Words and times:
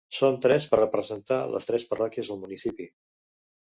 Són 0.17 0.37
tres 0.45 0.63
per 0.71 0.79
representar 0.79 1.37
les 1.57 1.69
tres 1.73 1.85
parròquies 1.91 2.33
al 2.37 2.41
municipi. 2.47 2.89